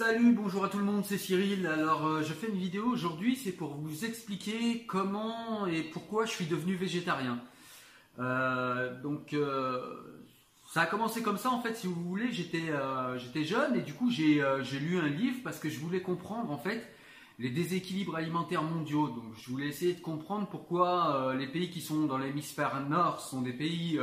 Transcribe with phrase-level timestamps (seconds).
[0.00, 1.66] Salut, bonjour à tout le monde, c'est Cyril.
[1.66, 6.30] Alors, euh, je fais une vidéo aujourd'hui, c'est pour vous expliquer comment et pourquoi je
[6.30, 7.38] suis devenu végétarien.
[8.18, 9.78] Euh, donc, euh,
[10.72, 12.32] ça a commencé comme ça en fait, si vous voulez.
[12.32, 12.72] J'étais
[13.18, 14.40] j'étais jeune et du coup, j'ai
[14.80, 16.82] lu un livre parce que je voulais comprendre en fait
[17.38, 19.08] les déséquilibres alimentaires mondiaux.
[19.08, 23.42] Donc, je voulais essayer de comprendre pourquoi les pays qui sont dans l'hémisphère nord sont
[23.42, 24.00] des pays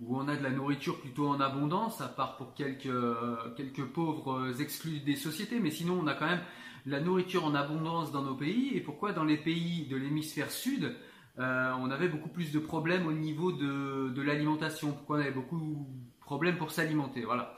[0.00, 5.00] où on a de la nourriture plutôt en abondance, à part pour quelques, pauvres exclus
[5.00, 6.42] des sociétés, mais sinon on a quand même
[6.86, 10.50] de la nourriture en abondance dans nos pays, et pourquoi dans les pays de l'hémisphère
[10.50, 10.94] sud,
[11.38, 15.30] euh, on avait beaucoup plus de problèmes au niveau de, de l'alimentation, pourquoi on avait
[15.30, 17.56] beaucoup de problèmes pour s'alimenter, voilà.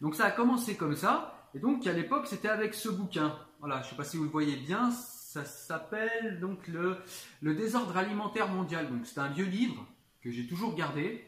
[0.00, 3.80] Donc ça a commencé comme ça, et donc à l'époque c'était avec ce bouquin, voilà,
[3.80, 6.96] je ne sais pas si vous le voyez bien, ça s'appelle donc le,
[7.40, 9.86] le désordre alimentaire mondial, donc c'est un vieux livre
[10.22, 11.27] que j'ai toujours gardé,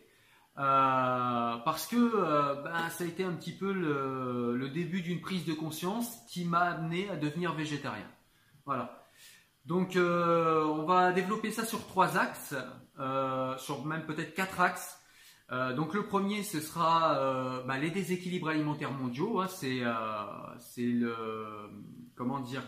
[0.58, 5.44] euh, parce que euh, ben, ça a été un petit peu le, début d'une prise
[5.44, 8.06] de conscience qui m'a amené à devenir végétarien.
[8.66, 9.06] Voilà.
[9.66, 12.54] Donc euh, on va développer ça sur trois axes,
[13.58, 14.98] sur même peut-être quatre axes.
[15.76, 19.40] donc le premier, ce sera ben, les déséquilibres alimentaires mondiaux.
[19.40, 19.48] Hein.
[19.48, 21.14] c'est le
[22.16, 22.62] comment dire,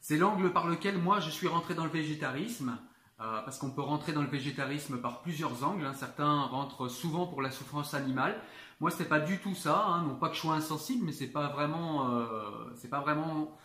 [0.00, 2.78] c'est l'angle par lequel moi je suis rentré dans le végétarisme.
[3.20, 5.84] Euh, parce qu'on peut rentrer dans le végétarisme par plusieurs angles.
[5.84, 5.92] Hein.
[5.92, 8.40] Certains rentrent souvent pour la souffrance animale.
[8.78, 9.86] Moi, c'est pas du tout ça.
[9.86, 10.04] Hein.
[10.04, 12.26] Non pas que je sois insensible, mais c'est pas vraiment, euh,
[12.76, 13.56] c'est pas vraiment.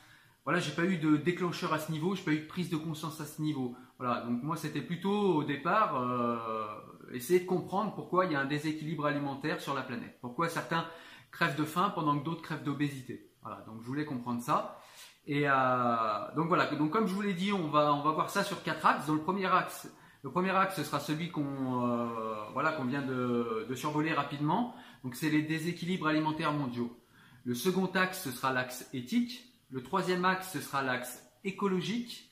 [0.43, 2.77] Voilà, j'ai pas eu de déclencheur à ce niveau, j'ai pas eu de prise de
[2.77, 3.75] conscience à ce niveau.
[3.99, 6.65] Voilà, donc moi, c'était plutôt au départ euh,
[7.13, 10.17] essayer de comprendre pourquoi il y a un déséquilibre alimentaire sur la planète.
[10.19, 10.85] Pourquoi certains
[11.31, 13.29] crèvent de faim pendant que d'autres crèvent d'obésité.
[13.43, 14.79] Voilà, donc je voulais comprendre ça.
[15.25, 18.29] Et euh, donc voilà, donc comme je vous l'ai dit, on va, on va voir
[18.29, 19.05] ça sur quatre axes.
[19.07, 19.89] Dans le premier axe,
[20.21, 24.75] le premier axe, ce sera celui qu'on euh, voilà, qu'on vient de, de, survoler rapidement.
[25.03, 26.97] Donc c'est les déséquilibres alimentaires mondiaux.
[27.45, 29.45] Le second axe, ce sera l'axe éthique.
[29.69, 32.29] Le troisième axe, ce sera l'axe écologique.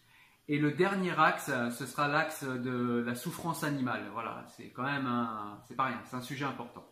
[0.48, 4.04] Et le dernier axe, ce sera l'axe de la souffrance animale.
[4.12, 5.10] Voilà, c'est quand même
[5.68, 6.86] c'est pas rien, c'est un sujet important.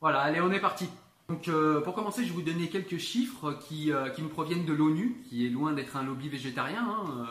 [0.00, 0.88] Voilà, allez, on est parti.
[1.30, 4.66] Donc, euh, pour commencer, je vais vous donner quelques chiffres qui, euh, qui nous proviennent
[4.66, 6.86] de l'ONU, qui est loin d'être un lobby végétarien.
[6.86, 7.24] Hein, euh.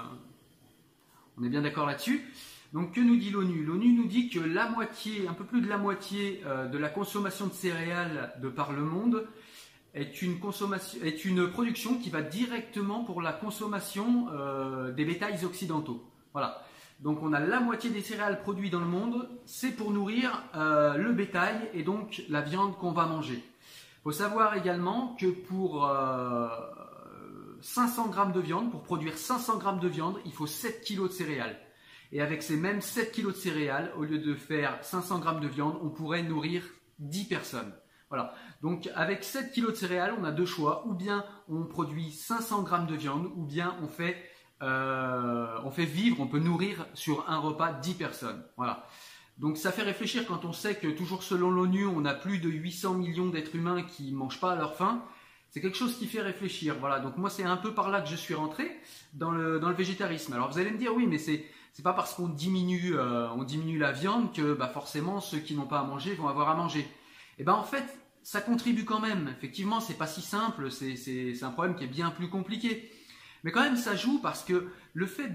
[1.37, 2.27] on est bien d'accord là-dessus.
[2.73, 3.63] Donc, que nous dit l'ONU?
[3.63, 7.45] L'ONU nous dit que la moitié, un peu plus de la moitié de la consommation
[7.45, 9.27] de céréales de par le monde
[9.93, 14.27] est une, consommation, est une production qui va directement pour la consommation
[14.95, 16.03] des bétails occidentaux.
[16.33, 16.65] Voilà.
[16.99, 21.11] Donc on a la moitié des céréales produites dans le monde, c'est pour nourrir le
[21.11, 23.43] bétail et donc la viande qu'on va manger
[24.03, 25.89] faut savoir également que pour
[27.61, 31.03] 500 euh, grammes de viande, pour produire 500 grammes de viande, il faut 7 kg
[31.03, 31.57] de céréales.
[32.11, 35.47] Et avec ces mêmes 7 kg de céréales, au lieu de faire 500 grammes de
[35.47, 36.63] viande, on pourrait nourrir
[36.99, 37.73] 10 personnes.
[38.09, 38.35] Voilà.
[38.61, 40.85] Donc avec 7 kg de céréales, on a deux choix.
[40.85, 44.17] Ou bien on produit 500 grammes de viande, ou bien on fait,
[44.61, 48.43] euh, on fait vivre, on peut nourrir sur un repas 10 personnes.
[48.57, 48.85] Voilà.
[49.38, 52.49] Donc ça fait réfléchir quand on sait que toujours selon l'ONU, on a plus de
[52.49, 55.03] 800 millions d'êtres humains qui ne mangent pas à leur faim.
[55.49, 56.75] C'est quelque chose qui fait réfléchir.
[56.79, 58.79] Voilà, donc moi c'est un peu par là que je suis rentré
[59.13, 60.33] dans le, végétarisme.
[60.33, 63.79] Alors vous allez me dire oui, mais c'est c'est pas parce qu'on diminue euh, diminue
[63.79, 66.81] la viande que bah, forcément ceux qui n'ont pas à manger vont avoir à manger.
[66.81, 66.88] Et
[67.39, 67.85] eh ben en fait,
[68.21, 69.33] ça contribue quand même.
[69.35, 72.91] Effectivement, c'est pas si simple, c'est un problème qui est bien plus compliqué.
[73.44, 75.33] Mais quand même, ça joue parce que le fait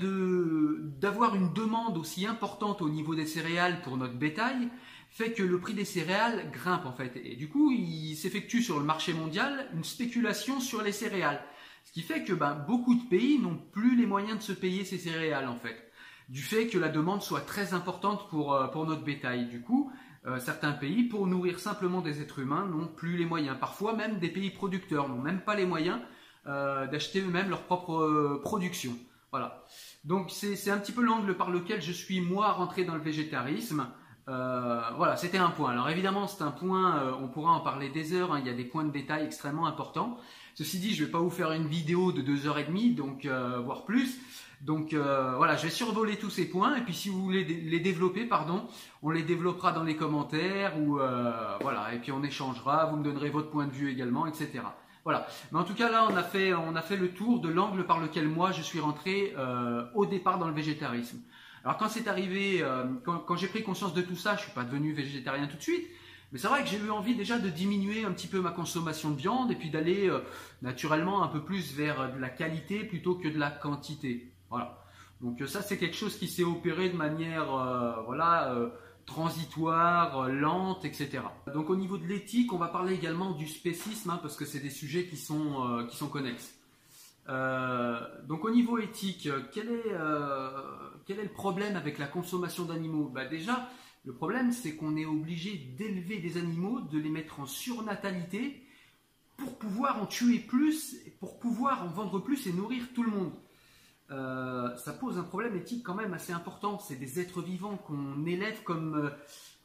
[1.00, 4.70] d'avoir une demande aussi importante au niveau des céréales pour notre bétail
[5.10, 7.20] fait que le prix des céréales grimpe en fait.
[7.24, 11.42] Et du coup, il s'effectue sur le marché mondial une spéculation sur les céréales.
[11.84, 14.84] Ce qui fait que ben, beaucoup de pays n'ont plus les moyens de se payer
[14.84, 15.90] ces céréales en fait.
[16.28, 19.48] Du fait que la demande soit très importante pour, euh, notre bétail.
[19.48, 19.90] Du coup,
[20.26, 23.56] euh, certains pays, pour nourrir simplement des êtres humains, n'ont plus les moyens.
[23.58, 25.98] Parfois même des pays producteurs n'ont même pas les moyens
[26.46, 28.92] euh, d'acheter eux-mêmes leur propre production.
[29.30, 29.64] Voilà.
[30.04, 33.86] Donc c'est un petit peu l'angle par lequel je suis moi rentré dans le végétarisme.
[34.28, 35.70] Euh, voilà, c'était un point.
[35.70, 38.40] Alors évidemment, c'est un point, on pourra en parler des heures, hein.
[38.40, 40.18] il y a des points de détail extrêmement importants.
[40.54, 42.94] Ceci dit, je ne vais pas vous faire une vidéo de deux heures et demie,
[42.94, 43.26] donc
[43.64, 44.18] voire plus.
[44.60, 48.24] Donc voilà, je vais survoler tous ces points et puis si vous voulez les développer,
[48.24, 48.66] pardon,
[49.02, 50.98] on les développera dans les commentaires ou
[51.60, 52.86] voilà, et puis on échangera.
[52.86, 54.60] Vous me donnerez votre point de vue également, etc.
[55.08, 55.26] Voilà.
[55.52, 57.86] Mais en tout cas, là, on a fait, on a fait le tour de l'angle
[57.86, 61.22] par lequel moi, je suis rentré euh, au départ dans le végétarisme.
[61.64, 64.64] Alors quand c'est arrivé, euh, quand, j'ai pris conscience de tout ça, je suis pas
[64.64, 65.88] devenu végétarien tout de suite.
[66.30, 69.08] Mais c'est vrai que j'ai eu envie déjà de diminuer un petit peu ma consommation
[69.08, 70.20] de viande et puis d'aller euh,
[70.60, 74.30] naturellement un peu plus vers de la qualité plutôt que de la quantité.
[74.50, 74.84] Voilà.
[75.22, 77.46] Donc ça c'est quelque chose qui s'est opéré de manière
[78.06, 78.54] voilà
[79.08, 81.22] transitoire, euh, lente, etc.
[81.54, 84.60] Donc au niveau de l'éthique, on va parler également du spécisme, hein, parce que c'est
[84.60, 86.54] des sujets qui sont, euh, qui sont connexes.
[88.28, 89.92] donc au niveau éthique, quel est,
[91.06, 93.10] quel est le problème avec la consommation d'animaux?
[93.14, 93.68] Bah, Déjà,
[94.04, 98.62] le problème c'est qu'on est obligé d'élever des animaux, de les mettre en surnatalité
[99.36, 103.32] pour pouvoir en tuer plus, pour pouvoir en vendre plus et nourrir tout le monde.
[104.10, 106.78] Euh, ça pose un problème éthique quand même assez important.
[106.78, 109.10] C'est des êtres vivants qu'on élève comme, euh,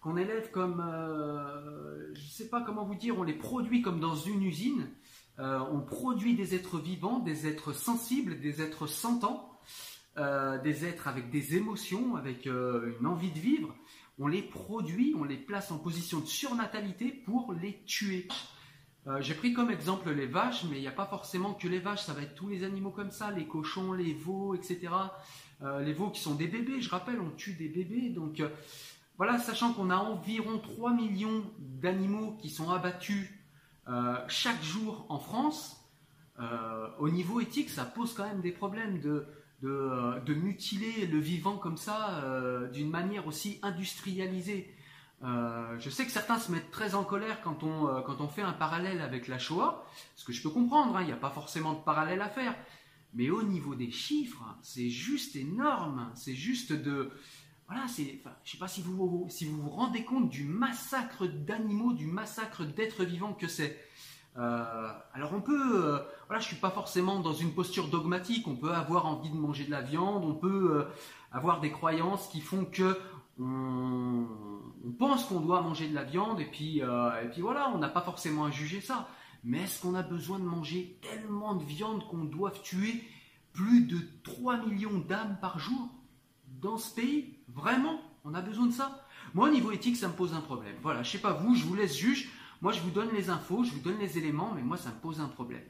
[0.02, 4.00] qu'on élève comme, euh, je ne sais pas comment vous dire, on les produit comme
[4.00, 4.88] dans une usine.
[5.40, 9.50] on produit des êtres vivants, des êtres sensibles, des êtres sentants,
[10.16, 13.74] des êtres avec des émotions, avec une envie de vivre.
[14.20, 18.28] On les produit, on les place en position de surnatalité pour les tuer.
[19.08, 21.80] Euh, j'ai pris comme exemple les vaches, mais il n'y a pas forcément que les
[21.80, 24.94] vaches, ça va être tous les animaux comme ça, les cochons, les veaux, etc.
[25.62, 28.10] Euh, les veaux qui sont des bébés, je rappelle, on tue des bébés.
[28.10, 28.50] Donc euh,
[29.18, 33.30] voilà, sachant qu'on a environ 3 millions d'animaux qui sont abattus
[34.30, 35.76] chaque jour en France,
[37.00, 39.28] au niveau éthique, ça pose quand même des problèmes de,
[39.62, 42.24] de mutiler le vivant comme ça,
[42.72, 44.74] d'une manière aussi industrialisée.
[45.24, 48.28] Euh, je sais que certains se mettent très en colère quand on, euh, quand on
[48.28, 49.86] fait un parallèle avec la Shoah,
[50.16, 52.56] ce que je peux comprendre, hein, il n'y a pas forcément de parallèle à faire.
[53.14, 56.12] Mais au niveau des chiffres, c'est juste énorme.
[56.16, 57.12] C'est juste de.
[57.68, 58.08] Voilà, je ne
[58.44, 63.06] sais pas si vous, si vous vous rendez compte du massacre d'animaux, du massacre d'êtres
[63.06, 63.80] vivants que c'est.
[64.36, 68.48] Euh, alors on peut, voilà, je suis pas forcément dans une posture dogmatique.
[68.48, 70.86] On peut avoir envie de manger de la viande, on peut
[71.32, 73.00] avoir des croyances qui font que
[73.40, 74.26] on,
[74.92, 77.90] pense qu'on doit manger de la viande et puis, euh, et puis voilà, on n'a
[77.90, 79.08] pas forcément à juger ça.
[79.44, 83.04] Mais est-ce qu'on a besoin de manger tellement de viande qu'on doit tuer
[83.52, 85.90] plus de 3 millions d'âmes par jour
[86.62, 87.38] dans ce pays?
[87.48, 88.00] Vraiment?
[88.24, 89.06] On a besoin de ça?
[89.34, 90.76] Moi, au niveau éthique, ça me pose un problème.
[90.82, 92.30] Voilà, je sais pas vous, je vous laisse juge.
[92.62, 95.00] Moi, je vous donne les infos, je vous donne les éléments, mais moi, ça me
[95.00, 95.64] pose un problème.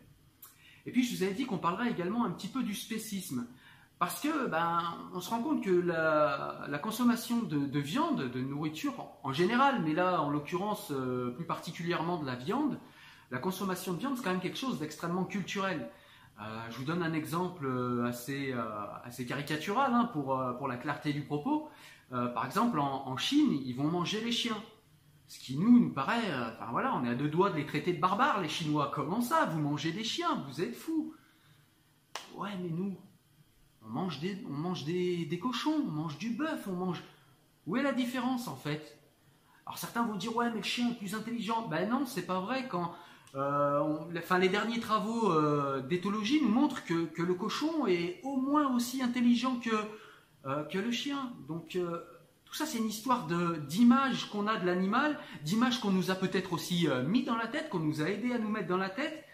[0.86, 3.48] Et puis, je vous avais dit qu'on parlerait également un petit peu du spécisme.
[4.03, 4.81] Parce que ben,
[5.13, 10.21] on se rend compte que la, consommation de, viande, de nourriture en général, mais là
[10.21, 12.77] en l'occurrence euh, plus particulièrement de la viande,
[13.31, 15.89] la consommation de viande c'est quand même quelque chose d'extrêmement culturel.
[16.41, 18.53] Euh, je vous donne un exemple euh, assez,
[19.05, 21.69] assez caricatural hein, pour, pour la clarté du propos.
[22.11, 24.61] par exemple, en, Chine, ils vont manger les chiens.
[25.29, 26.27] Ce qui nous, nous paraît,
[26.57, 28.91] enfin voilà, on est à deux doigts de les traiter de barbares, les Chinois.
[28.94, 30.44] Comment ça Vous mangez des chiens?
[30.50, 31.15] Vous êtes fous
[32.35, 32.97] Ouais, mais nous,
[33.85, 37.03] on mange des, on mange des, cochons, on mange du bœuf, on mange.
[37.68, 39.00] Où est la différence en fait?
[39.65, 41.68] Alors certains vont dire ouais mais le chien est plus intelligent.
[41.68, 42.68] Ben non, c'est pas vrai.
[42.68, 42.94] Quand
[43.35, 48.74] euh, enfin, les derniers travaux euh, d'éthologie nous montrent que, le cochon est au moins
[48.75, 49.71] aussi intelligent que,
[50.45, 51.33] euh, que le chien.
[51.47, 51.77] Donc
[52.45, 53.27] tout ça c'est une histoire
[53.68, 57.69] d'image qu'on a de l'animal, d'image qu'on nous a peut-être aussi mis dans la tête,
[57.69, 59.25] qu'on nous a aidé à nous mettre dans la tête.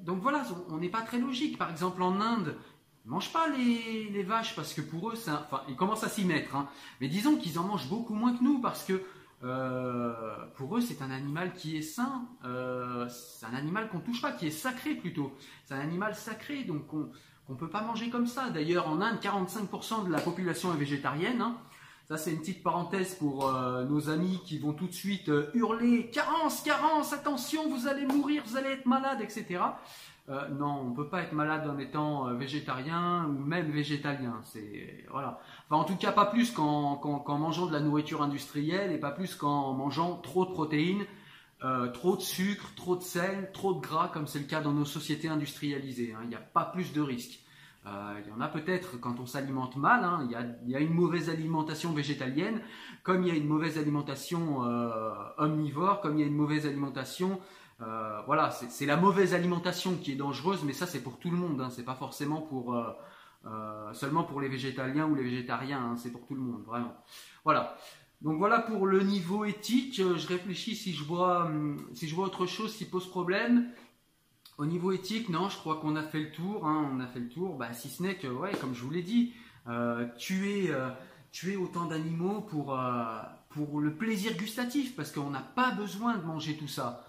[0.00, 1.58] donc voilà, on n'est pas très logique.
[1.58, 2.56] Par exemple en Inde,
[3.04, 6.54] ils mangent pas les, vaches parce que pour eux, enfin, ils commencent à s'y mettre.
[6.54, 6.68] Hein.
[7.00, 9.02] Mais disons qu'ils en mangent beaucoup moins que nous parce que
[9.44, 10.12] euh,
[10.54, 12.28] pour eux, c'est un animal qui est sain.
[12.44, 15.36] Euh, c'est un animal qu'on touche pas, qui est sacré plutôt.
[15.64, 17.08] C'est un animal sacré, donc on
[17.48, 18.50] ne peut pas manger comme ça.
[18.50, 21.42] D'ailleurs, en Inde, 45% de la population est végétarienne.
[21.42, 21.56] Hein.
[22.08, 26.10] Ça, c'est une petite parenthèse pour euh, nos amis qui vont tout de suite hurler
[26.10, 29.60] carence, carence, attention, vous allez mourir, vous allez être malade, etc.
[30.28, 34.40] Euh, non, on ne peut pas être malade en étant euh, végétarien ou même végétalien.
[34.44, 35.40] C'est voilà.
[35.70, 39.72] en tout cas, pas plus qu'en mangeant de la nourriture industrielle et pas plus qu'en
[39.74, 41.04] mangeant trop de protéines,
[41.64, 44.72] euh, trop de sucre, trop de sel, trop de gras, comme c'est le cas dans
[44.72, 46.14] nos sociétés industrialisées.
[46.16, 46.20] Hein.
[46.22, 47.40] Il n'y a pas plus de risques.
[47.84, 50.04] il y en a peut-être quand on s'alimente mal.
[50.04, 50.28] Hein.
[50.64, 52.60] il, y a, une mauvaise alimentation végétalienne,
[53.02, 54.60] comme il y a une mauvaise alimentation
[55.38, 57.40] omnivore, comme il y a une mauvaise alimentation
[57.82, 61.36] euh, voilà, c'est la mauvaise alimentation qui est dangereuse, mais ça c'est pour tout le
[61.36, 61.70] monde, hein.
[61.70, 62.92] c'est pas forcément pour euh,
[63.46, 65.96] euh, seulement pour les végétaliens ou les végétariens, hein.
[65.96, 66.94] c'est pour tout le monde, vraiment.
[67.44, 67.76] Voilà.
[68.20, 69.96] Donc voilà pour le niveau éthique.
[69.96, 73.68] Je réfléchis si je vois hum, si je vois autre chose qui pose problème.
[74.58, 76.68] Au niveau éthique, non, je crois qu'on a fait le tour.
[76.68, 76.88] Hein.
[76.94, 77.56] on a fait le tour.
[77.56, 79.32] Bah, si ce n'est que, ouais, comme je vous l'ai dit,
[80.18, 80.70] tuer
[81.32, 82.78] tuer autant d'animaux pour
[83.48, 87.04] pour le plaisir gustatif, parce qu'on n'a pas besoin de manger tout ça.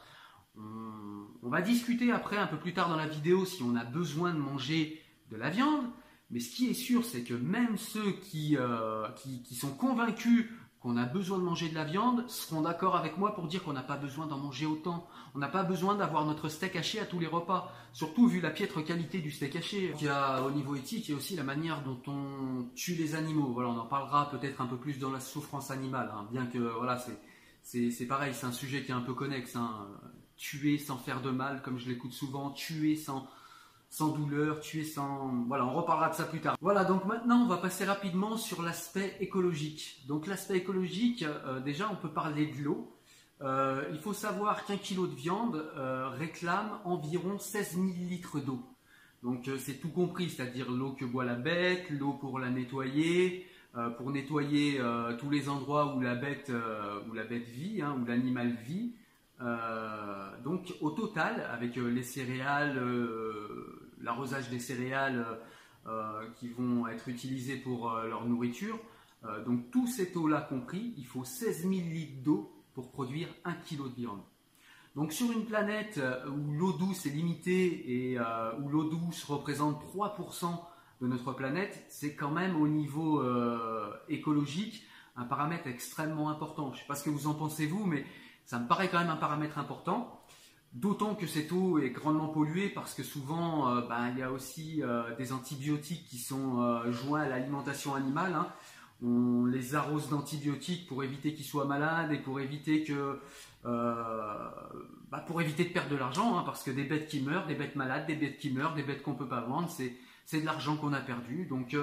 [0.58, 4.34] On, va discuter après, un peu plus tard dans la vidéo, si on a besoin
[4.34, 5.86] de manger de la viande.
[6.32, 10.98] Mais ce qui est sûr, c'est que même ceux qui, euh, qui, sont convaincus qu'on
[10.98, 13.84] a besoin de manger de la viande seront d'accord avec moi pour dire qu'on n'a
[13.84, 15.08] pas besoin d'en manger autant.
[15.36, 18.50] On n'a pas besoin d'avoir notre steak haché à tous les repas, surtout vu la
[18.50, 19.94] piètre qualité du steak haché.
[20.02, 20.12] Il
[20.46, 23.54] au niveau éthique, il y a aussi la manière dont on tue les animaux.
[23.58, 26.28] On en parlera peut-être un peu plus dans la souffrance animale, hein.
[26.32, 26.98] bien que voilà,
[27.62, 29.56] c'est pareil, c'est un sujet qui est un peu connexe.
[29.56, 29.88] Hein
[30.38, 33.28] tuer sans faire de mal, comme je l'écoute souvent, tuer sans,
[33.90, 35.46] sans douleur, tuer sans...
[35.48, 36.58] Voilà, on reparlera de ça plus tard.
[36.62, 40.04] Voilà, donc maintenant on va passer rapidement sur l'aspect écologique.
[40.08, 42.92] Donc l'aspect écologique, euh, déjà on peut parler de l'eau.
[43.42, 45.66] Euh, il faut savoir qu'un kilo de viande
[46.18, 48.62] réclame environ 16 000 litres d'eau.
[49.22, 53.48] Donc c'est tout compris, c'est-à-dire l'eau que boit la bête, l'eau pour la nettoyer,
[53.98, 54.82] pour nettoyer
[55.18, 56.52] tous les endroits où la bête,
[57.10, 58.94] où la bête vit, hein, où l'animal vit.
[60.44, 62.82] Donc au total, avec les céréales,
[64.02, 65.26] l'arrosage des céréales
[65.86, 68.80] euh, qui vont être utilisées pour euh, leur nourriture.
[69.26, 73.52] Euh, donc tout cette eau-là compris, il faut 16 000 litres d'eau pour produire 1
[73.52, 74.22] kg de viande.
[74.96, 78.18] Donc sur une planète où l'eau douce est limitée et
[78.60, 80.58] où l'eau douce représente 3%
[81.02, 83.24] de notre planète, c'est quand même au niveau
[84.08, 84.84] écologique
[85.16, 86.68] un paramètre extrêmement important.
[86.68, 88.06] Je ne sais pas ce que vous en pensez vous, mais
[88.46, 90.24] ça me paraît quand même un paramètre important.
[90.74, 94.32] D'autant que cette eau est grandement polluée parce que souvent euh, ben, il y a
[94.32, 98.34] aussi euh, des antibiotiques qui sont euh, joints à l'alimentation animale.
[98.34, 98.48] Hein.
[99.04, 103.20] On les arrose d'antibiotiques pour éviter qu'ils soient malades et pour éviter que
[103.64, 107.56] bah, pour éviter de perdre de l'argent hein, parce que des bêtes qui meurent, des
[107.56, 109.96] bêtes malades, des bêtes qui meurent, des bêtes qu'on peut pas vendre, c'est
[110.26, 111.46] c'est de l'argent qu'on a perdu.
[111.46, 111.76] Donc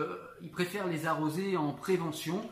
[0.42, 2.42] ils préfèrent les arroser en prévention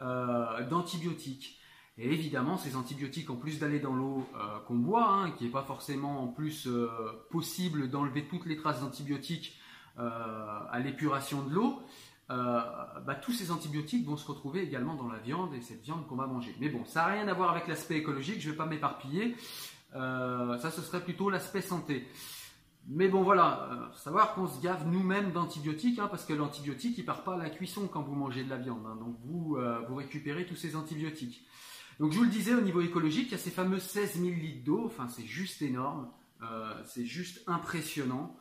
[0.00, 1.60] d'antibiotiques.
[1.96, 5.50] Et évidemment, ces antibiotiques, en plus d'aller dans l'eau euh, qu'on boit, hein, qui n'est
[5.50, 6.88] pas forcément en plus euh,
[7.30, 9.56] possible d'enlever toutes les traces d'antibiotiques
[9.98, 11.80] euh, à l'épuration de l'eau,
[12.28, 16.16] bah, tous ces antibiotiques vont se retrouver également dans la viande et cette viande qu'on
[16.16, 16.56] va manger.
[16.58, 19.36] Mais bon, ça n'a rien à voir avec l'aspect écologique, je ne vais pas m'éparpiller.
[19.92, 22.08] ça, ce serait plutôt l'aspect santé.
[22.88, 27.24] Mais bon, voilà, savoir qu'on se gave nous-mêmes d'antibiotiques, hein, parce que l'antibiotique, il part
[27.24, 28.84] pas à la cuisson quand vous mangez de la viande.
[28.86, 28.96] Hein.
[28.96, 31.46] donc vous, vous récupérez tous ces antibiotiques.
[32.00, 34.34] Donc je vous le disais, au niveau écologique, il y a ces fameux 16 000
[34.34, 36.08] litres d'eau, enfin c'est juste énorme,
[36.42, 38.36] euh, c'est juste impressionnant.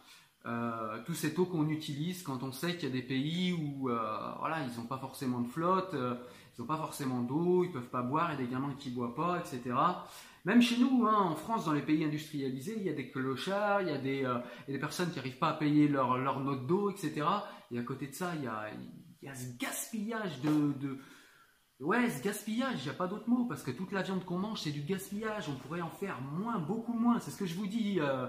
[0.46, 3.90] Euh, tout cette eau qu'on utilise quand on sait qu'il y a des pays où
[3.90, 7.74] euh, voilà, ils n'ont pas forcément de flotte, ils n'ont pas forcément d'eau, ils ne
[7.74, 9.74] peuvent pas boire, il y a des gamins qui ne boivent pas, etc.
[10.46, 13.84] Même chez nous, hein, en France, dans les pays industrialisés, il y a des clochards,
[13.84, 17.26] il y a des, personnes qui n'arrivent pas à payer leur, leur note d'eau, etc.
[17.72, 20.98] Et à côté de ça, il y a, ce gaspillage de
[21.80, 24.38] Ouais, ce gaspillage, il n'y a pas d'autre mot, parce que toute la viande qu'on
[24.38, 25.50] mange, c'est du gaspillage.
[25.50, 27.20] On pourrait en faire moins, beaucoup moins.
[27.20, 28.28] C'est ce que je vous dis, euh,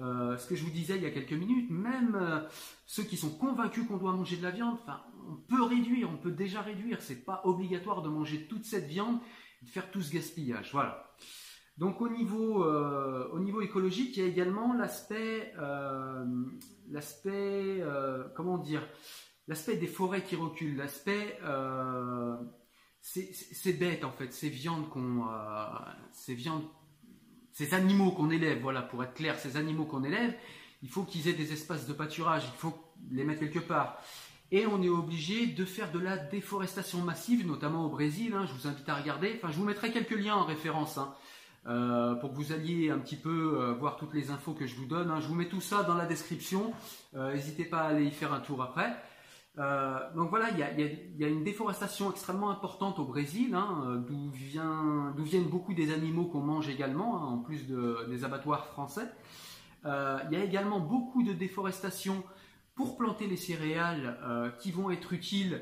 [0.00, 1.70] euh, ce que je vous disais il y a quelques minutes.
[1.70, 2.40] Même euh,
[2.86, 6.16] ceux qui sont convaincus qu'on doit manger de la viande, enfin, on peut réduire, on
[6.16, 7.00] peut déjà réduire.
[7.02, 9.18] C'est pas obligatoire de manger toute cette viande
[9.62, 10.70] et de faire tout ce gaspillage.
[10.72, 11.14] Voilà.
[11.76, 15.54] Donc au niveau, au niveau écologique, il y a également l'aspect,
[16.90, 17.84] l'aspect,
[18.34, 18.82] comment dire,
[19.46, 21.38] l'aspect des forêts qui reculent, l'aspect
[23.52, 25.64] c'est bête en fait, ces viandes qu'on, euh,
[26.12, 26.64] ces viandes,
[27.52, 30.34] ces animaux qu'on élève, voilà, pour être clair, ces animaux qu'on élève,
[30.82, 32.74] il faut qu'ils aient des espaces de pâturage, il faut
[33.10, 34.00] les mettre quelque part.
[34.50, 38.32] Et on est obligé de faire de la déforestation massive, notamment au Brésil.
[38.34, 39.34] Hein, je vous invite à regarder.
[39.36, 41.14] Enfin, je vous mettrai quelques liens en référence hein,
[41.66, 44.74] euh, pour que vous alliez un petit peu euh, voir toutes les infos que je
[44.74, 45.10] vous donne.
[45.10, 45.20] Hein.
[45.20, 46.72] Je vous mets tout ça dans la description.
[47.14, 48.96] N'hésitez pas à aller y faire un tour après.
[49.58, 53.96] Euh, donc voilà, il y, a, une déforestation extrêmement importante au Brésil, hein, euh,
[55.16, 59.10] d'où, viennent beaucoup des animaux qu'on mange également, hein, en plus des abattoirs français.
[59.84, 62.22] Euh, il y a également beaucoup de déforestation
[62.74, 64.16] pour planter les céréales
[64.60, 65.60] qui vont être utiles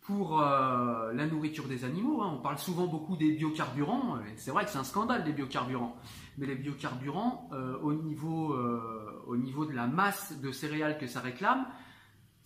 [0.00, 2.22] pour la nourriture des animaux.
[2.22, 2.32] Hein.
[2.34, 5.94] On parle souvent beaucoup des biocarburants, c'est vrai que c'est un scandale des biocarburants,
[6.38, 7.48] mais les biocarburants,
[7.84, 8.56] au niveau
[9.64, 11.66] de la masse de céréales que ça réclame,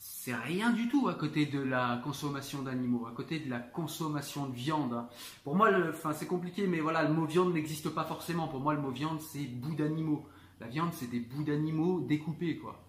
[0.03, 4.47] c'est rien du tout à côté de la consommation d'animaux, à côté de la consommation
[4.47, 4.95] de viande.
[4.95, 5.09] Hein.
[5.45, 8.49] Pour moi, enfin, c'est compliqué, mais voilà, le mot viande n'existe pas forcément.
[8.49, 10.27] Pour moi, le mot viande, c'est bout d'animaux.
[10.59, 12.83] La viande, c'est des bouts d'animaux découpés, quoi.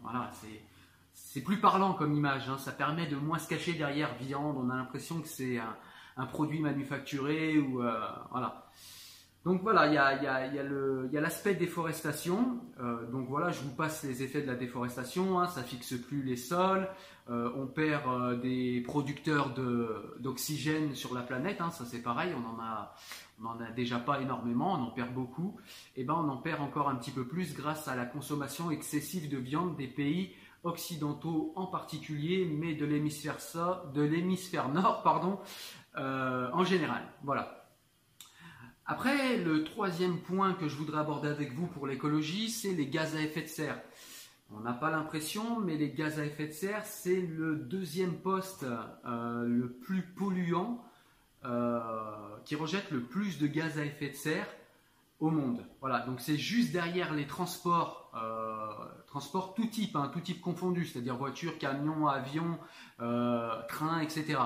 [1.13, 2.47] C'est plus parlant comme image.
[2.47, 2.57] Hein.
[2.57, 4.55] Ça permet de moins se cacher derrière viande.
[4.57, 5.59] On a l'impression que c'est
[6.15, 8.69] un, produit manufacturé ou euh, voilà.
[9.43, 9.97] Donc voilà, il y
[11.17, 12.59] a, l'aspect déforestation.
[12.79, 15.39] Euh, donc voilà, je vous passe les effets de la déforestation.
[15.39, 16.87] Hein, ça fixe plus les sols.
[17.29, 19.51] Euh, on perd euh, des producteurs
[20.19, 21.59] d'oxygène sur la planète.
[21.59, 22.93] Hein, ça c'est pareil, on en a,
[23.41, 25.57] on en a déjà pas énormément, on en perd beaucoup.
[25.95, 28.69] Et eh ben on en perd encore un petit peu plus grâce à la consommation
[28.69, 33.37] excessive de viande des pays occidentaux en particulier, mais de l'hémisphère
[33.91, 35.39] de l'hémisphère nord, pardon,
[35.95, 37.01] en général.
[37.23, 37.60] Voilà.
[38.91, 43.15] Après, le troisième point que je voudrais aborder avec vous pour l'écologie, c'est les gaz
[43.15, 43.79] à effet de serre.
[44.53, 48.65] On n'a pas l'impression, mais les gaz à effet de serre, c'est le deuxième poste
[49.05, 50.83] euh, le plus polluant,
[51.45, 51.79] euh,
[52.43, 54.47] qui rejette le plus de gaz à effet de serre
[55.21, 55.65] au monde.
[55.79, 58.73] Voilà, donc c'est juste derrière les transports, euh,
[59.07, 62.59] transports tout type, hein, tout type confondu, c'est-à-dire voiture, camion, avion,
[62.97, 64.37] train, etc.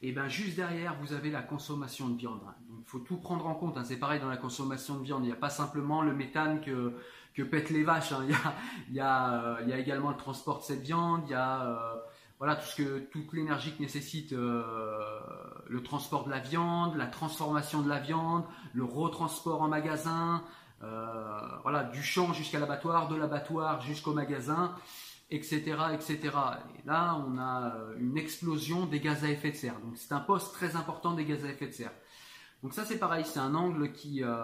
[0.00, 2.40] Et bien juste derrière, vous avez la consommation de viande.
[2.70, 3.76] Il faut tout prendre en compte.
[3.76, 3.84] Hein.
[3.84, 5.24] C'est pareil dans la consommation de viande.
[5.24, 6.94] Il n'y a pas simplement le méthane que,
[7.42, 8.12] pètent les vaches.
[8.12, 8.24] Hein.
[8.88, 11.22] Il, y a, il, y a, également le transport de cette viande.
[11.26, 11.94] Il y a euh,
[12.38, 14.62] voilà tout ce que toute l'énergie que nécessite euh,
[15.68, 20.42] le transport de la viande, la transformation de la viande, le retransport en magasin,
[20.84, 24.74] euh, voilà du champ jusqu'à l'abattoir, de l'abattoir jusqu'au magasin,
[25.30, 26.18] etc., etc.
[26.78, 29.78] Et là, on a une explosion des gaz à effet de serre.
[29.80, 31.92] Donc c'est un poste très important des gaz à effet de serre.
[32.62, 34.34] Donc ça c'est pareil, c'est un angle qui, euh,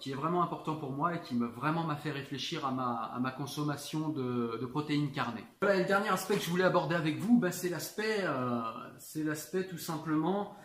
[0.00, 2.94] qui est vraiment important pour moi et qui me, vraiment m'a fait réfléchir à ma,
[2.94, 5.44] à ma consommation de, de, protéines carnées.
[5.60, 9.76] Voilà, le dernier aspect que je voulais aborder avec vous, ben, c'est l'aspect euh, tout
[9.76, 10.56] simplement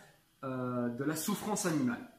[0.45, 2.09] euh, de la souffrance animale.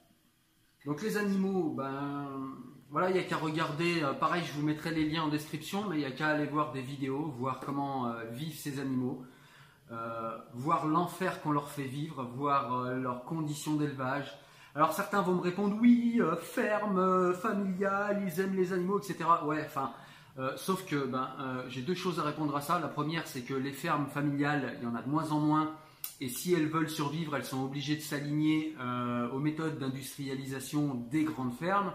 [0.85, 2.53] Donc les animaux, ben
[2.95, 5.87] voilà, il n'y a qu'à regarder, euh, pareil je vous mettrai les liens en description,
[5.87, 9.23] mais il n'y a qu'à aller voir des vidéos, voir comment euh, vivent ces animaux.
[10.55, 14.33] voir l'enfer qu'on leur fait vivre, voir leurs conditions d'élevage,
[14.77, 19.19] alors certains vont me répondre oui, euh, ferme, euh, familiale, ils aiment les animaux, etc.
[19.45, 19.93] Ouais, enfin,
[20.37, 21.31] euh, sauf que ben,
[21.69, 22.81] j'ai deux choses à répondre à ça.
[22.81, 25.77] La première, c'est que les fermes familiales, il y en a de moins en moins.
[26.21, 28.75] Et si elles veulent survivre, elles sont obligées de s'aligner
[29.33, 31.93] aux méthodes d'industrialisation des grandes fermes.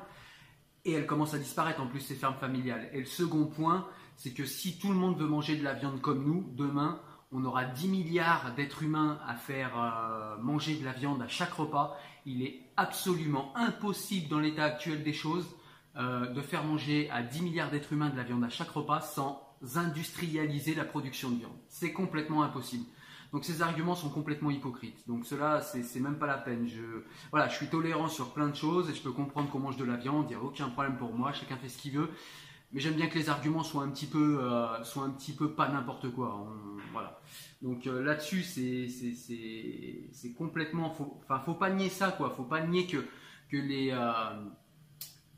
[0.85, 2.89] Et elles commencent à disparaître en plus ces fermes familiales.
[2.93, 6.01] Et le second point, c'est que si tout le monde veut manger de la viande
[6.01, 11.21] comme nous, demain, on aura 10 milliards d'êtres humains à faire manger de la viande
[11.21, 11.95] à chaque repas
[12.25, 15.47] il est absolument impossible dans l'état actuel des choses
[15.95, 19.01] euh, de faire manger à 10 milliards d'êtres humains de la viande à chaque repas
[19.01, 19.41] sans
[19.75, 21.57] industrialiser la production de viande.
[21.67, 22.85] C'est complètement impossible.
[23.31, 25.07] Donc ces arguments sont complètement hypocrites.
[25.07, 26.67] Donc cela, c'est même pas la peine.
[26.67, 29.77] Je, voilà, je suis tolérant sur plein de choses et je peux comprendre qu'on mange
[29.77, 30.25] de la viande.
[30.29, 31.31] Il n'y a aucun problème pour moi.
[31.31, 32.09] Chacun fait ce qu'il veut.
[32.71, 35.53] Mais j'aime bien que les arguments soient un petit peu, euh, soient un petit peu
[35.53, 36.47] pas n'importe quoi.
[36.91, 37.19] voilà.
[37.61, 40.91] Donc euh, là-dessus, c'est complètement.
[40.91, 42.29] Faut, enfin, faut pas nier ça, quoi.
[42.35, 42.97] Faut pas nier que,
[43.49, 44.45] que, les, euh,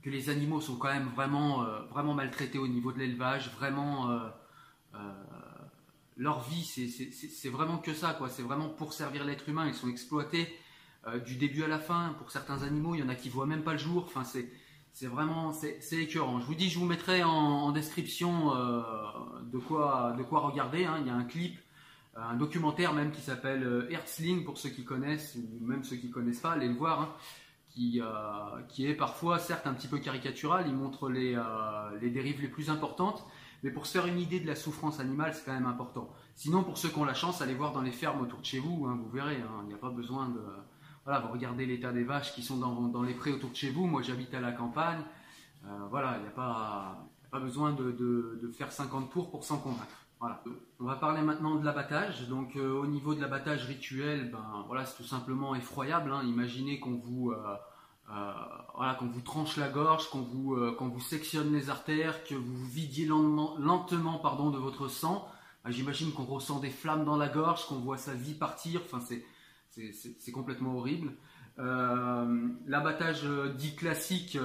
[0.01, 3.49] que les animaux sont quand même vraiment, vraiment maltraités au niveau de l'élevage.
[3.55, 4.09] Vraiment,
[6.21, 8.29] leur vie, c'est vraiment que ça, quoi.
[8.29, 9.67] C'est vraiment pour servir l'être humain.
[9.67, 10.47] Ils sont exploités
[11.25, 12.15] du début à la fin.
[12.19, 14.03] Pour certains animaux, il y en a qui voient même pas le jour.
[14.05, 16.39] Enfin, c'est vraiment c'est écœurant.
[16.39, 20.85] Je vous dis, je vous mettrai en, description de quoi de quoi regarder.
[20.85, 20.97] Hein.
[21.01, 21.57] Il y a un clip
[22.15, 26.09] un documentaire même qui s'appelle euh, Herzling pour ceux qui connaissent ou même ceux qui
[26.09, 27.09] connaissent pas, allez le voir, hein,
[27.69, 28.05] qui, euh,
[28.67, 32.49] qui est parfois certes un petit peu caricatural, il montre les, euh, les dérives les
[32.49, 33.25] plus importantes,
[33.63, 36.09] mais pour se faire une idée de la souffrance animale, c'est quand même important.
[36.35, 38.59] Sinon, pour ceux qui ont la chance, allez voir dans les fermes autour de chez
[38.59, 40.41] vous, hein, vous verrez, hein, il n'y a pas besoin de...
[41.05, 43.87] Voilà, vous regardez l'état des vaches qui sont dans, les prés autour de chez vous,
[43.87, 45.01] moi j'habite à la campagne,
[45.89, 50.05] voilà, il n'y a pas, pas besoin de, de, faire 50 tours pour s'en convaincre.
[50.19, 50.43] Voilà.
[50.79, 52.27] On va parler maintenant de l'abattage.
[52.27, 56.11] Donc euh, au niveau de l'abattage rituel, ben voilà, c'est tout simplement effroyable.
[56.11, 56.21] Hein.
[56.25, 57.55] Imaginez qu'on vous euh, euh,
[58.75, 62.65] voilà, qu'on vous tranche la gorge, qu'on vous qu'on vous sectionne les artères, que vous
[62.65, 65.27] vidiez lentement, pardon de votre sang.
[65.63, 68.81] Ben, j'imagine qu'on ressent des flammes dans la gorge, qu'on voit sa vie partir.
[68.85, 68.99] Enfin
[69.69, 71.13] c'est complètement horrible.
[71.57, 73.23] L'abattage
[73.57, 74.37] dit classique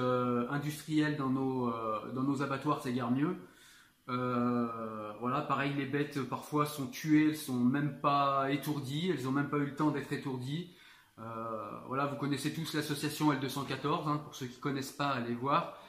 [0.49, 1.71] industriel dans nos
[2.13, 3.35] dans nos abattoirs, c'est guère mieux.
[4.09, 9.31] Euh, voilà, pareil, les bêtes parfois sont tuées, elles sont même pas étourdies, elles ont
[9.31, 10.69] même pas eu le temps d'être étourdies.
[11.19, 11.23] Euh,
[11.87, 15.79] voilà, vous connaissez tous l'association L214, hein, pour ceux qui connaissent pas, allez voir.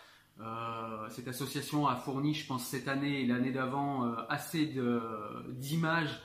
[0.41, 4.73] Euh, cette association a fourni, je pense, cette année et l'année d'avant, assez
[5.51, 6.21] d'images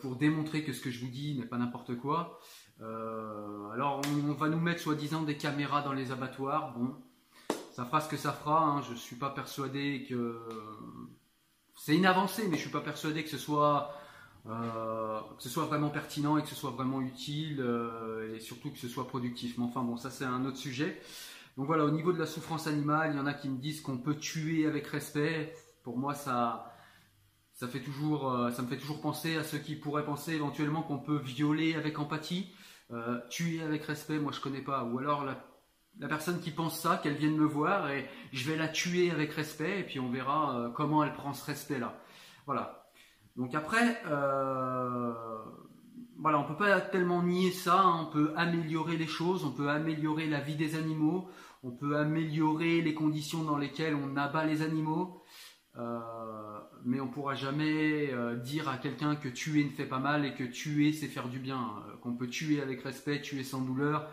[0.00, 2.40] pour démontrer que ce que je vous dis n'est pas n'importe quoi.
[2.80, 6.72] alors, on, on, va nous mettre soi-disant des caméras dans les abattoirs.
[6.76, 6.94] Bon,
[7.76, 8.62] ça fera ce que ça fera.
[8.62, 8.82] Hein.
[8.82, 10.40] Je ne suis pas persuadé que.
[11.74, 13.92] C'est une avancée, mais je ne suis pas persuadé que ce soit.
[14.48, 18.70] Euh, que ce soit vraiment pertinent et que ce soit vraiment utile euh, et surtout
[18.70, 19.58] que ce soit productif.
[19.58, 21.00] Mais enfin bon, ça c'est un autre sujet.
[21.56, 23.80] Donc voilà, au niveau de la souffrance animale, il y en a qui me disent
[23.80, 25.52] qu'on peut tuer avec respect.
[25.82, 26.72] Pour moi, ça,
[27.54, 30.82] ça, fait toujours, euh, ça me fait toujours penser à ceux qui pourraient penser éventuellement
[30.82, 32.52] qu'on peut violer avec empathie.
[33.30, 34.84] tuer avec respect, moi je connais pas.
[34.84, 35.36] Ou alors la
[35.98, 39.32] la personne qui pense ça, qu'elle vienne me voir et je vais la tuer avec
[39.32, 41.98] respect et puis on verra comment elle prend ce respect-là.
[42.44, 42.85] Voilà.
[43.36, 45.12] Donc après, euh,
[46.18, 47.80] voilà, on peut pas tellement nier ça.
[47.80, 48.06] Hein.
[48.06, 51.28] On peut améliorer les choses, on peut améliorer la vie des animaux,
[51.62, 55.22] on peut améliorer les conditions dans lesquelles on abat les animaux.
[55.78, 56.00] Euh,
[56.86, 58.10] mais on pourra jamais
[58.42, 61.38] dire à quelqu'un que tuer ne fait pas mal et que tuer c'est faire du
[61.38, 61.82] bien.
[62.02, 64.08] Qu'on peut tuer avec respect, tuer sans douleur.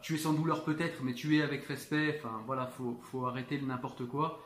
[0.00, 2.18] tuer sans douleur peut-être, mais tuer avec respect.
[2.18, 4.42] Enfin voilà, faut, faut arrêter le n'importe quoi.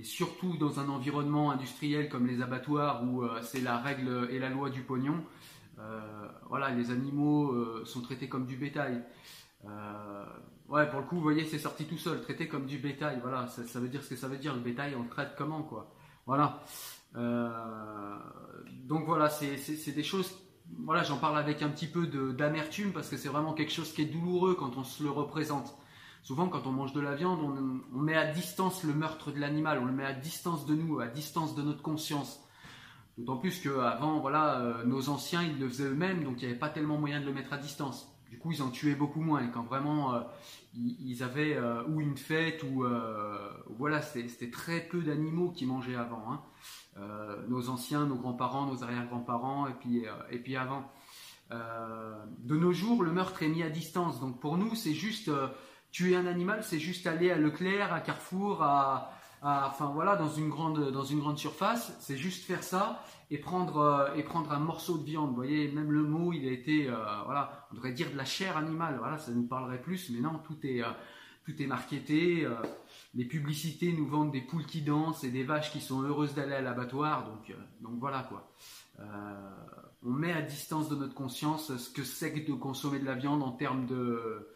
[0.00, 4.48] Et surtout dans un environnement industriel comme les abattoirs où c'est la règle et la
[4.48, 5.22] loi du pognon.
[6.48, 9.04] voilà, les animaux sont traités comme du bétail.
[10.70, 13.18] Ouais, pour le coup, vous voyez, c'est sorti tout seul, traité comme du bétail.
[13.20, 14.54] Voilà, ça, veut dire ce que ça veut dire.
[14.54, 15.92] Le bétail, on le traite comment, quoi?
[16.26, 16.62] Voilà.
[17.16, 18.16] Euh,
[18.84, 20.32] donc voilà, c'est des choses.
[20.84, 24.02] Voilà, j'en parle avec un petit peu d'amertume parce que c'est vraiment quelque chose qui
[24.02, 25.76] est douloureux quand on se le représente.
[26.22, 29.78] Souvent, quand on mange de la viande, on, met à distance le meurtre de l'animal,
[29.78, 32.40] on le met à distance de nous, à distance de notre conscience.
[33.16, 36.58] D'autant plus qu'avant, voilà, euh, nos anciens, ils le faisaient eux-mêmes, donc il n'y avait
[36.58, 38.06] pas tellement moyen de le mettre à distance.
[38.30, 39.42] Du coup, ils en tuaient beaucoup moins.
[39.42, 40.20] Et quand vraiment euh,
[40.74, 42.84] ils, avaient euh, ou une fête ou
[43.76, 46.22] voilà, c'était très peu d'animaux qui mangeaient avant.
[46.30, 46.40] Hein.
[47.48, 50.88] nos anciens, nos grands-parents, nos arrière-grands-parents et puis et puis avant.
[51.50, 54.20] de nos jours, le meurtre est mis à distance.
[54.20, 55.28] Donc pour nous, c'est juste
[55.92, 60.48] tuer un animal, c'est juste aller à Leclerc, à Carrefour, à, enfin voilà, dans une
[60.48, 64.58] grande, dans une grande surface, c'est juste faire ça et prendre, euh, et prendre un
[64.58, 65.30] morceau de viande.
[65.30, 68.24] Vous voyez, même le mot, il a été, euh, voilà, on devrait dire de la
[68.24, 68.96] chair animale.
[68.98, 70.90] Voilà, ça nous parlerait plus, mais non, tout est, euh,
[71.44, 72.46] tout est marketé.
[73.14, 76.54] les publicités nous vendent des poules qui dansent et des vaches qui sont heureuses d'aller
[76.54, 77.24] à l'abattoir.
[77.24, 78.52] Donc, donc voilà quoi.
[80.04, 83.14] on met à distance de notre conscience ce que c'est que de consommer de la
[83.14, 84.54] viande en termes de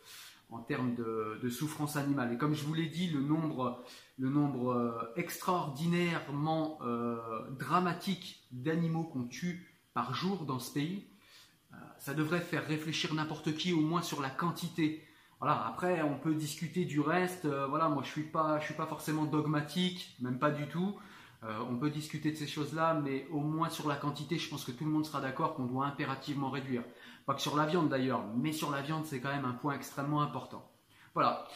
[0.55, 2.33] en termes de, souffrance animale.
[2.33, 3.83] Et comme je vous l'ai dit, le nombre,
[4.19, 7.17] euh, extraordinairement euh,
[7.59, 11.07] dramatique d'animaux qu'on tue par jour dans ce pays,
[11.73, 15.05] euh, ça devrait faire réfléchir n'importe qui au moins sur la quantité.
[15.41, 17.47] Voilà, après on peut discuter du reste.
[17.47, 20.95] voilà, moi je suis suis pas forcément dogmatique, même pas du tout.
[21.43, 24.71] on peut discuter de ces choses-là, mais au moins sur la quantité, je pense que
[24.71, 26.83] tout le monde sera d'accord qu'on doit impérativement réduire.
[27.27, 29.75] Pas que sur la viande d'ailleurs, mais sur la viande, c'est quand même un point
[29.75, 30.71] extrêmement important.
[31.15, 31.47] Voilà.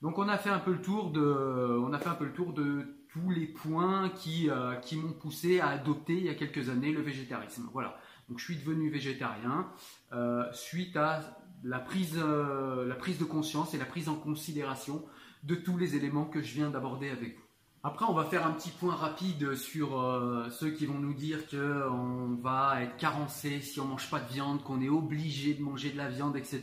[0.00, 2.32] Donc on a fait un peu le tour de, on a fait un peu le
[2.32, 6.34] tour de tous les points qui, euh, qui m'ont poussé à adopter il y a
[6.34, 7.68] quelques années le végétarisme.
[7.72, 7.96] Voilà.
[8.28, 9.68] Donc je suis devenu végétarien
[10.12, 11.20] euh, suite à
[11.62, 15.04] la prise, euh, la prise de conscience et la prise en considération
[15.44, 17.41] de tous les éléments que je viens d'aborder avec vous.
[17.84, 21.48] Après, on va faire un petit point rapide sur euh, ceux qui vont nous dire
[21.48, 25.90] qu'on va être carencé si on mange pas de viande, qu'on est obligé de manger
[25.90, 26.62] de la viande, etc.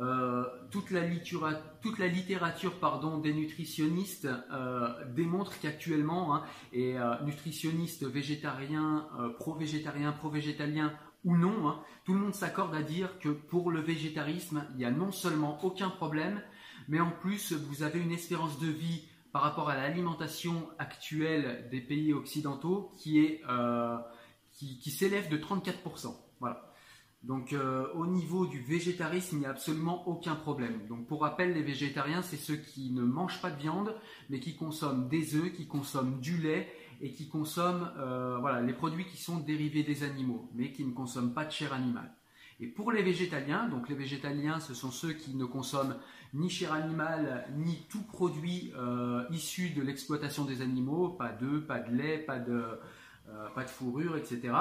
[0.00, 6.42] Euh, toute, la littérature pardon, des nutritionnistes euh, démontre qu'actuellement, hein,
[6.72, 9.06] et nutritionnistes végétariens,
[9.38, 10.92] pro-végétariens, pro-végétaliens
[11.24, 14.84] ou non, hein, tout le monde s'accorde à dire que pour le végétarisme, il n'y
[14.84, 16.42] a non seulement aucun problème,
[16.88, 21.80] mais en plus, vous avez une espérance de vie par rapport à l'alimentation actuelle des
[21.80, 23.98] pays occidentaux qui euh,
[24.52, 26.14] s'élève de 34%.
[26.38, 26.72] Voilà.
[27.24, 30.86] Donc euh, au niveau du végétarisme, il n'y a absolument aucun problème.
[30.86, 33.96] Donc pour rappel, les végétariens, c'est ceux qui ne mangent pas de viande,
[34.30, 39.04] mais qui consomment des œufs, qui consomment du lait et qui consomment euh, les produits
[39.04, 42.14] qui sont dérivés des animaux, mais qui ne consomment pas de chair animale.
[42.64, 45.96] Et pour les végétaliens, donc les végétaliens, ce sont ceux qui ne consomment
[46.32, 51.78] ni chair animale, ni tout produit euh, issu de l'exploitation des animaux, pas d'œufs, pas
[51.78, 52.64] de lait, pas de,
[53.28, 54.54] euh, fourrure, etc.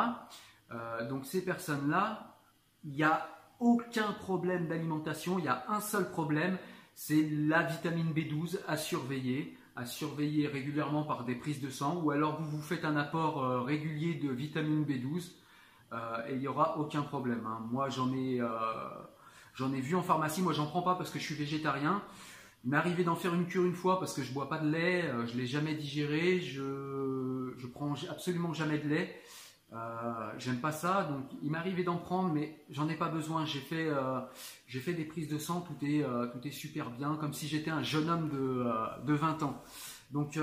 [0.74, 2.36] Euh, donc ces personnes-là,
[2.84, 3.26] il n'y a
[3.62, 6.58] aucun problème d'alimentation, il y a un seul problème,
[6.96, 12.12] c'est la vitamine B12 à surveiller, à surveiller régulièrement par des prises de sang, ou
[12.12, 15.32] alors vous vous faites un apport régulier de vitamine B12
[16.28, 17.46] et il n'y aura aucun problème.
[17.46, 17.66] Hein.
[17.72, 18.42] Moi j'en ai
[19.56, 22.02] J'en ai vu en pharmacie, moi j'en prends pas parce que je suis végétarien.
[22.64, 24.70] Il m'est arrivé d'en faire une cure une fois parce que je bois pas de
[24.70, 29.22] lait, euh, je l'ai jamais digéré, je je prends absolument jamais de lait.
[29.74, 33.46] Euh, j'aime pas ça, donc il m'est arrivé d'en prendre, mais j'en ai pas besoin.
[33.46, 34.22] J'ai fait, euh,
[34.68, 37.84] fait des prises de sang, tout est, tout est super bien, comme si j'étais un
[37.84, 38.66] jeune homme de,
[39.06, 39.62] de 20 ans.
[40.12, 40.40] Donc,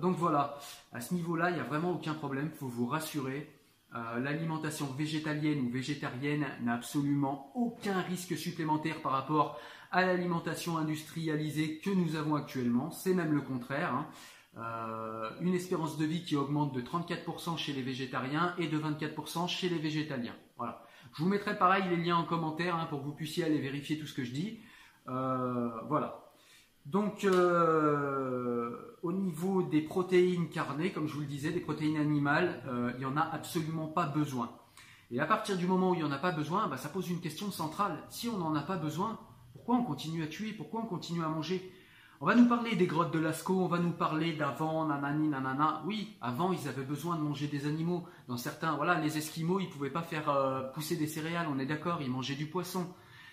[0.00, 0.58] donc voilà,
[0.92, 3.59] à ce niveau-là, il n'y a vraiment aucun problème, faut vous rassurer.
[3.94, 9.58] Euh, l'alimentation végétalienne ou végétarienne n'a absolument aucun risque supplémentaire par rapport
[9.90, 12.90] à l'alimentation industrialisée que nous avons actuellement.
[12.90, 13.92] C'est même le contraire.
[13.92, 14.06] Hein.
[14.58, 19.48] Euh, une espérance de vie qui augmente de 34% chez les végétariens et de 24%
[19.48, 20.36] chez les végétaliens.
[20.56, 20.84] Voilà.
[21.14, 23.98] Je vous mettrai pareil les liens en commentaire hein, pour que vous puissiez aller vérifier
[23.98, 24.60] tout ce que je dis.
[25.08, 26.19] Euh, voilà.
[26.90, 32.60] Donc, euh, au niveau des protéines carnées, comme je vous le disais, des protéines animales,
[32.66, 34.50] euh, il n'y en a absolument pas besoin.
[35.12, 37.08] Et à partir du moment où il n'y en a pas besoin, bah, ça pose
[37.08, 37.96] une question centrale.
[38.08, 39.20] Si on n'en a pas besoin,
[39.52, 40.52] pourquoi on continue à tuer?
[40.52, 41.72] Pourquoi on continue à manger?
[42.20, 45.84] On va nous parler des grottes de Lascaux, on va nous parler d'avant, nanani, nanana.
[45.86, 48.04] Oui, avant, ils avaient besoin de manger des animaux.
[48.26, 51.60] Dans certains, voilà, les Esquimaux, ils ne pouvaient pas faire euh, pousser des céréales, on
[51.60, 52.92] est d'accord, ils mangeaient du poisson.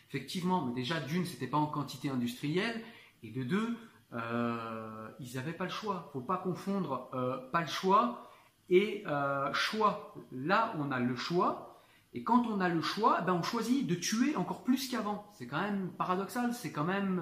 [0.10, 2.82] Effectivement, mais déjà d'une, c'était pas en quantité industrielle,
[3.28, 3.78] et de deux,
[4.14, 6.10] euh, ils n'avaient pas le choix.
[6.14, 8.30] Faut pas confondre euh, pas le choix
[8.70, 10.14] et euh, choix.
[10.32, 13.96] Là, on a le choix, et quand on a le choix, ben on choisit de
[13.96, 15.30] tuer encore plus qu'avant.
[15.34, 17.22] C'est quand même paradoxal, c'est quand même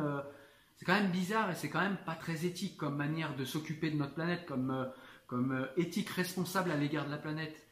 [0.77, 3.89] c'est quand même bizarre et c'est quand même pas très éthique comme manière de s'occuper
[3.89, 4.87] de notre planète, comme
[5.27, 7.67] comme éthique responsable à l'égard de la planète.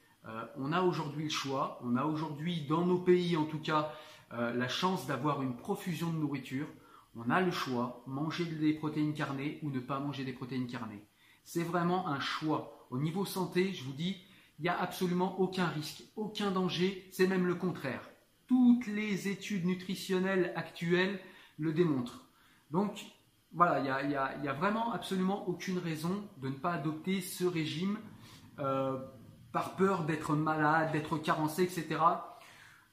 [0.57, 3.91] on a aujourd'hui le choix, on a aujourd'hui dans nos pays en tout cas
[4.31, 6.67] la chance d'avoir une profusion de nourriture
[7.15, 11.03] on a le choix, manger des protéines carnées ou ne pas manger des protéines carnées.
[11.43, 12.87] C'est vraiment un choix.
[12.89, 14.17] Au niveau santé, je vous dis,
[14.59, 18.09] il n'y a absolument aucun risque, aucun danger, c'est même le contraire.
[18.47, 21.19] Toutes les études nutritionnelles actuelles
[21.57, 22.25] le démontrent.
[22.71, 23.05] Donc,
[23.51, 24.15] voilà, il n'y
[24.47, 27.97] a, vraiment absolument aucune raison de ne pas adopter ce régime
[28.59, 28.97] euh,
[29.51, 31.99] par peur d'être malade, d'être carencé, etc.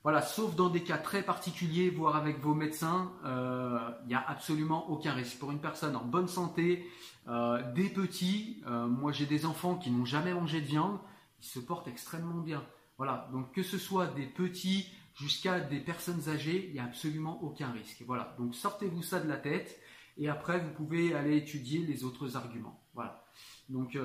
[0.03, 4.25] Voilà, sauf dans des cas très particuliers, voire avec vos médecins, il euh, n'y a
[4.27, 5.39] absolument aucun risque.
[5.39, 6.87] Pour une personne en bonne santé,
[7.29, 10.99] euh, des petits, euh, moi j'ai des enfants qui n'ont jamais mangé de viande,
[11.43, 12.65] ils se portent extrêmement bien.
[12.97, 17.43] Voilà, donc que ce soit des petits jusqu'à des personnes âgées, il n'y a absolument
[17.43, 18.03] aucun risque.
[18.07, 19.79] Voilà, donc sortez-vous ça de la tête
[20.17, 22.83] et après vous pouvez aller étudier les autres arguments.
[22.95, 23.23] Voilà.
[23.69, 23.99] Donc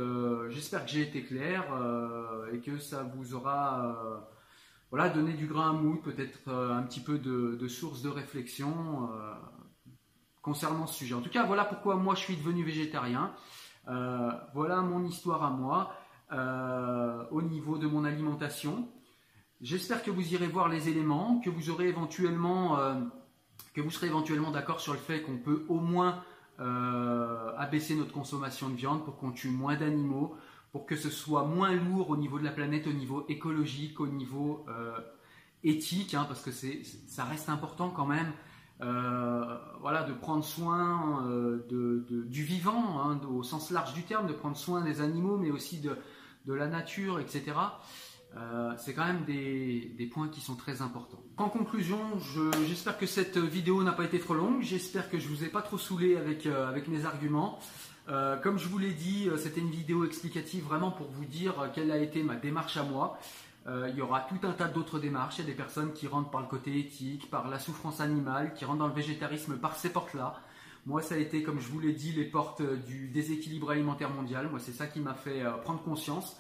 [0.50, 1.66] j'espère que j'ai été clair
[2.54, 4.30] et que ça vous aura
[4.92, 9.10] voilà, donner du grain à moudre, peut-être euh, un petit peu de, source de réflexion
[9.12, 9.34] euh,
[10.42, 11.16] concernant ce sujet.
[11.16, 13.34] En tout cas, voilà pourquoi moi je suis devenu végétarien.
[13.88, 15.94] Euh, voilà mon histoire à moi
[17.32, 18.88] au niveau de mon alimentation.
[19.62, 22.78] J'espère que vous irez voir les éléments, que vous aurez éventuellement,
[23.74, 26.24] que vous serez éventuellement d'accord sur le fait qu'on peut au moins
[26.58, 30.36] abaisser notre consommation de viande pour qu'on tue moins d'animaux,
[30.76, 34.08] pour que ce soit moins lourd au niveau de la planète, au niveau écologique, au
[34.08, 35.00] niveau euh,
[35.64, 38.34] éthique, hein, parce que c'est, ça reste important quand même.
[38.82, 41.66] Euh, voilà, de prendre soin euh,
[42.28, 45.80] du vivant, hein, au sens large du terme, de prendre soin des animaux, mais aussi
[45.80, 45.96] de,
[46.46, 47.54] la nature, etc.
[48.78, 51.24] c'est quand même des, points qui sont très importants.
[51.38, 52.00] En conclusion,
[52.68, 55.62] j'espère que cette vidéo n'a pas été trop longue, j'espère que je vous ai pas
[55.62, 57.60] trop saoulé avec, avec mes arguments.
[58.08, 61.60] Euh, comme je vous l'ai dit, euh, c'était une vidéo explicative vraiment pour vous dire
[61.60, 63.18] euh, quelle a été ma démarche à moi.
[63.68, 65.40] il y aura tout un tas d'autres démarches.
[65.40, 68.54] Il y a des personnes qui rentrent par le côté éthique, par la souffrance animale,
[68.54, 70.36] qui rentrent dans le végétarisme par ces portes-là.
[70.86, 74.50] Moi, ça a été, comme je vous l'ai dit, les portes du déséquilibre alimentaire mondial.
[74.50, 76.38] Moi, c'est ça qui m'a fait prendre conscience.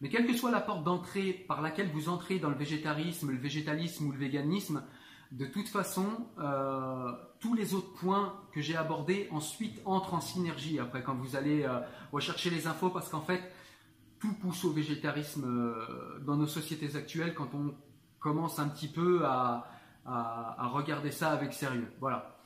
[0.00, 3.38] Mais quelle que soit la porte d'entrée par laquelle vous entrez dans le végétarisme, le
[3.38, 4.84] végétalisme ou le véganisme,
[5.32, 6.06] de toute façon,
[6.38, 11.36] euh, tous les autres points que j'ai abordés ensuite entrent en synergie après quand vous
[11.36, 11.80] allez euh,
[12.12, 13.42] rechercher les infos parce qu'en fait,
[14.20, 17.74] tout pousse au végétarisme euh, dans nos sociétés actuelles quand on
[18.20, 19.64] commence un petit peu à,
[20.06, 21.88] regarder ça avec sérieux.
[22.00, 22.38] Voilà.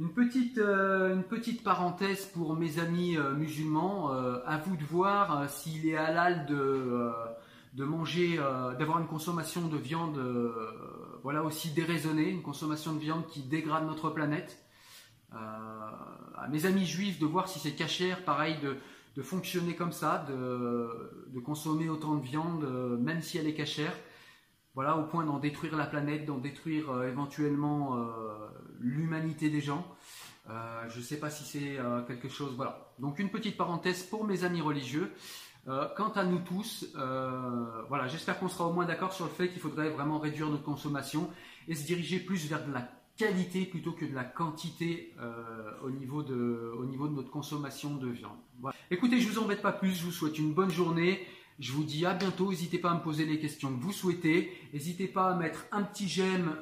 [0.00, 4.10] Une petite, une petite parenthèse pour mes amis musulmans.
[4.44, 10.18] à vous de voir s'il est halal de manger, d'avoir une consommation de viande
[11.24, 14.62] voilà aussi déraisonnée, une consommation de viande qui dégrade notre planète.
[15.32, 20.26] Euh, à mes amis juifs de voir si c'est cachère, pareil, de, fonctionner comme ça,
[20.28, 22.64] de, de, consommer autant de viande,
[23.00, 23.94] même si elle est cachère.
[24.74, 27.96] Voilà, au point d'en détruire la planète, d'en détruire éventuellement
[28.80, 29.86] l'humanité des gens.
[30.46, 32.52] je ne sais pas si c'est quelque chose.
[32.54, 32.92] Voilà.
[32.98, 35.10] Donc une petite parenthèse pour mes amis religieux.
[35.66, 39.30] Euh, quant à nous tous, euh, voilà, j'espère qu'on sera au moins d'accord sur le
[39.30, 41.30] fait qu'il faudrait vraiment réduire notre consommation
[41.68, 45.90] et se diriger plus vers de la qualité plutôt que de la quantité euh, au,
[45.90, 48.36] niveau de, au niveau de notre consommation de viande.
[48.90, 51.24] Écoutez, je vous embête pas plus, je vous souhaite une bonne journée.
[51.60, 52.50] Je vous dis à bientôt.
[52.50, 54.52] N'hésitez pas à me poser les questions que vous souhaitez.
[54.72, 56.56] N'hésitez pas à mettre un petit j'aime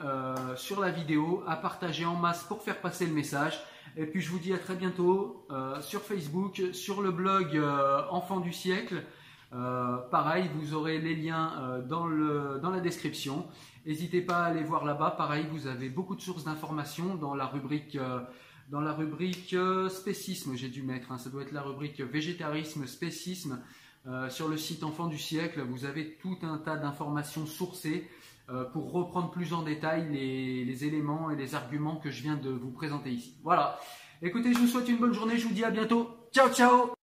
[0.54, 3.58] sur la vidéo, à partager en masse pour faire passer le message.
[3.96, 8.02] Et puis je vous dis à très bientôt euh, sur Facebook, sur le blog euh,
[8.10, 9.04] Enfant du siècle.
[9.52, 13.46] Euh, pareil, vous aurez les liens dans, le, dans la description.
[13.84, 15.10] N'hésitez pas à aller voir là-bas.
[15.10, 17.98] Pareil, vous avez beaucoup de sources d'informations dans la rubrique
[18.70, 19.54] dans la rubrique
[19.90, 21.12] spécisme, j'ai dû mettre.
[21.12, 21.18] Hein.
[21.18, 23.60] ça doit être la rubrique végétarisme, spécisme.
[24.30, 28.08] sur le site Enfant du siècle, vous avez tout un tas d'informations sourcées.
[28.50, 32.50] Euh, pour reprendre plus en détail les, éléments et les arguments que je viens de
[32.50, 33.36] vous présenter ici.
[33.44, 33.78] Voilà.
[34.20, 36.10] Écoutez, je vous souhaite une bonne journée, je vous dis à bientôt.
[36.32, 37.01] Ciao, ciao